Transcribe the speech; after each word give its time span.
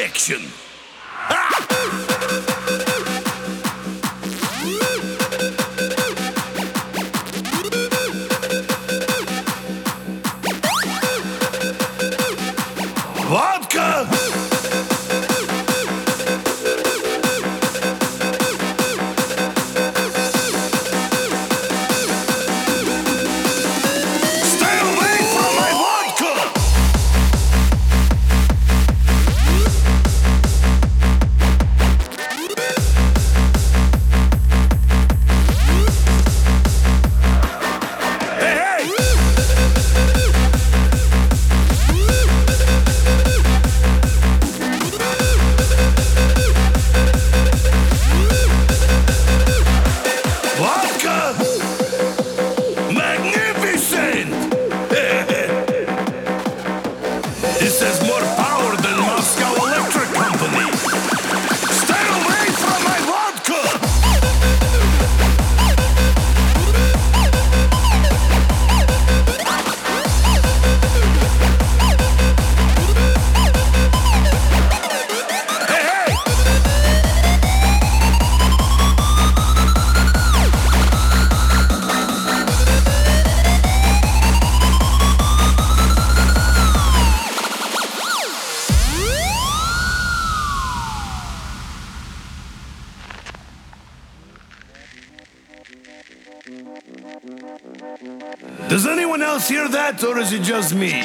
great 0.00 0.49
or 100.04 100.18
is 100.18 100.32
it 100.32 100.42
just 100.42 100.74
me? 100.74 101.02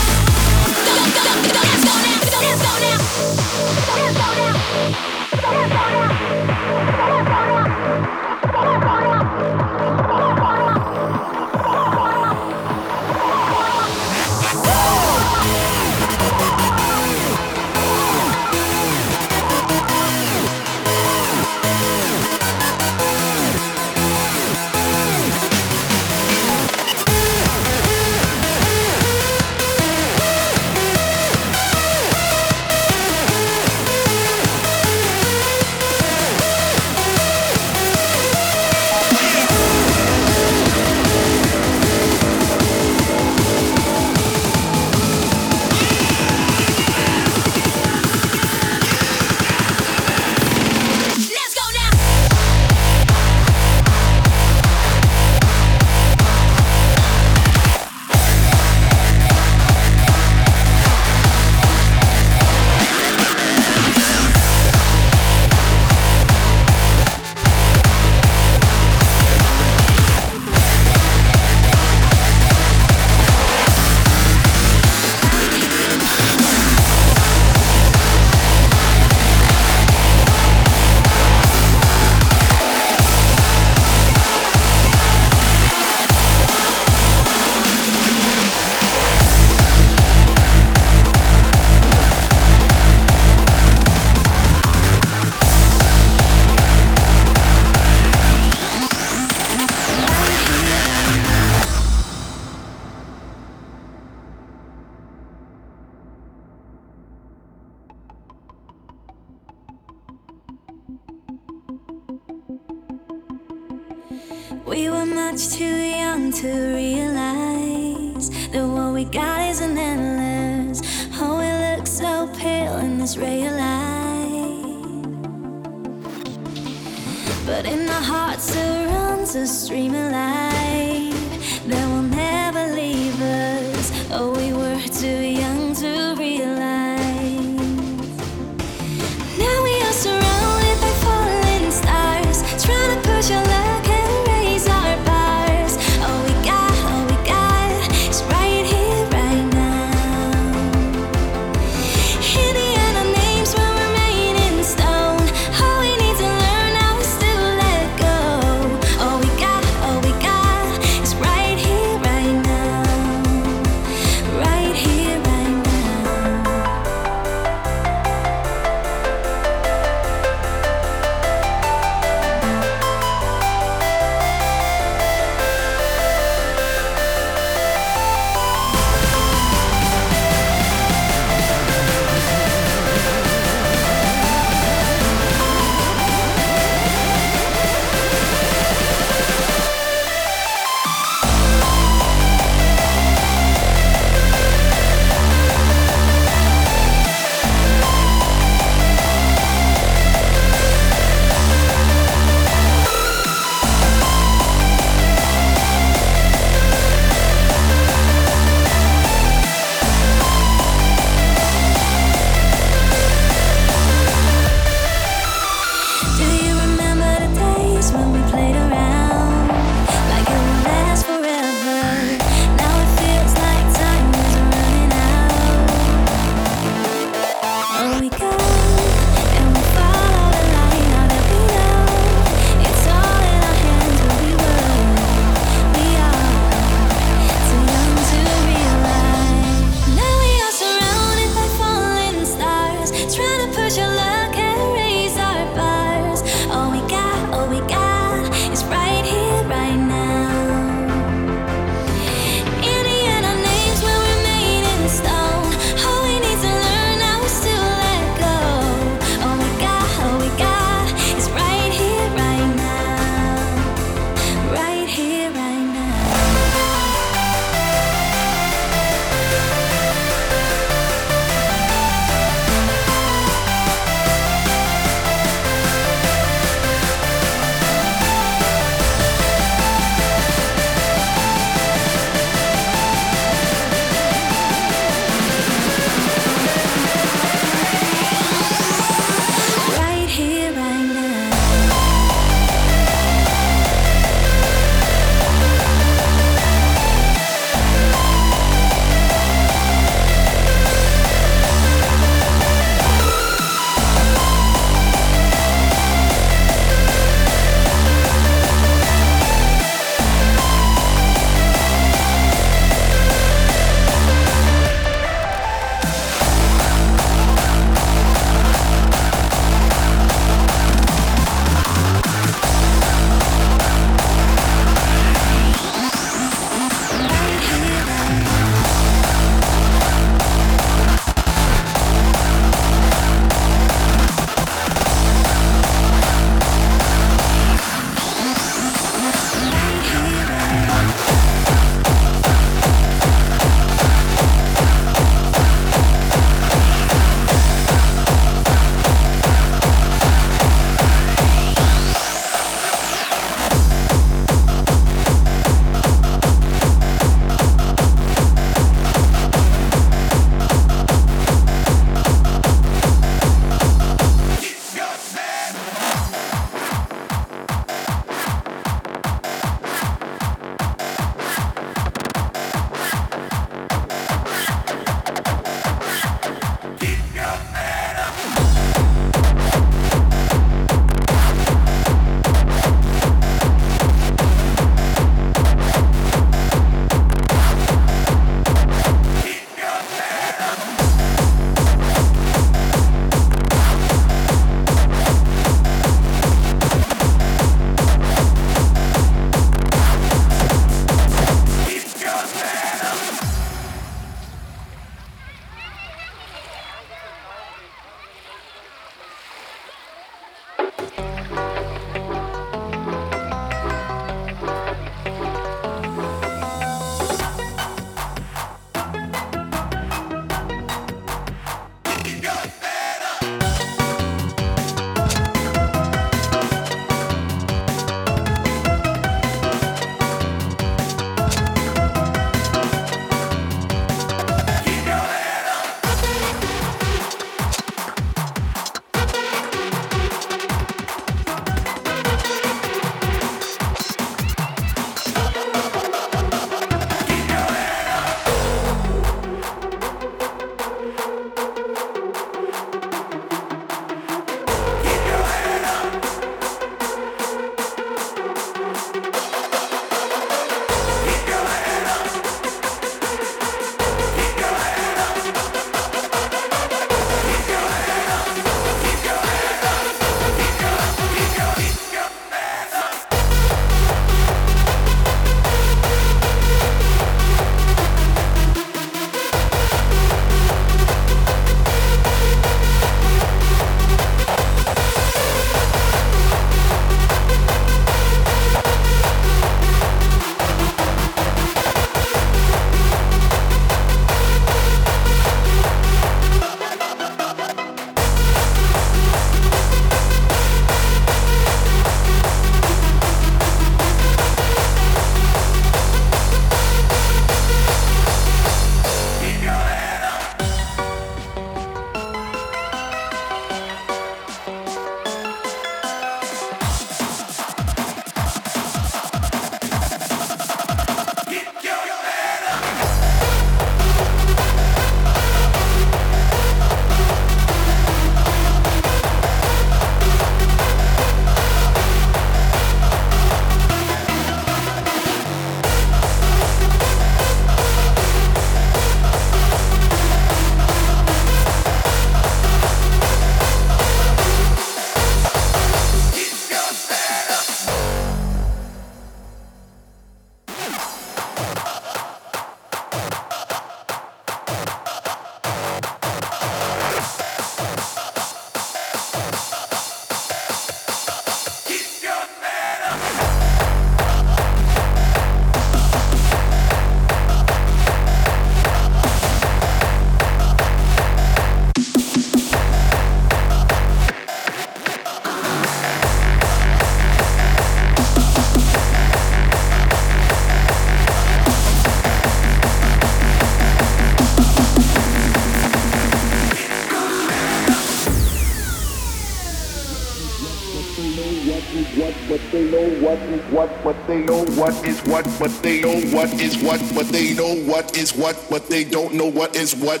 But 595.38 595.50
they 595.62 595.82
know 595.82 596.00
what 596.16 596.32
is 596.40 596.56
what, 596.62 596.80
but 596.94 597.08
they 597.08 597.34
know 597.34 597.54
what 597.70 597.96
is 597.96 598.14
what, 598.16 598.42
but 598.48 598.68
they 598.68 598.84
don't 598.84 599.14
know 599.14 599.26
what 599.26 599.54
is 599.54 599.76
what. 599.76 600.00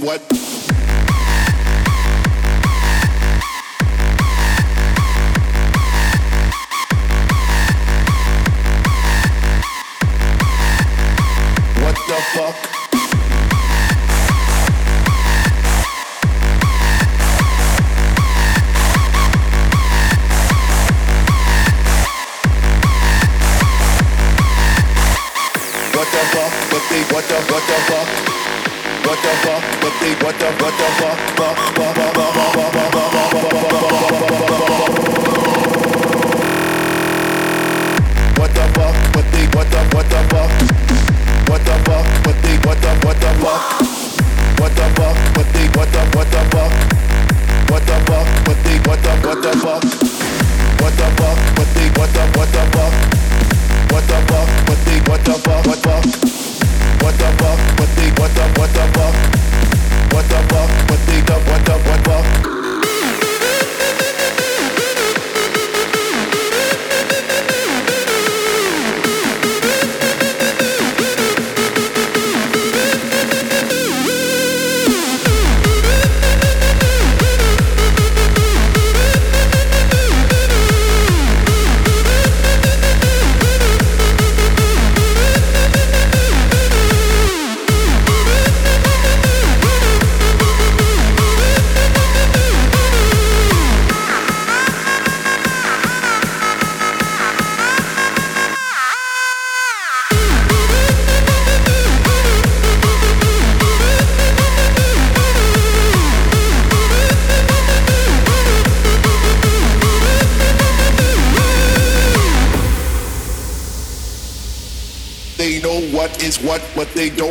what 0.00 0.37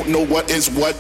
know 0.08 0.26
what 0.26 0.50
is 0.50 0.70
what. 0.70 0.96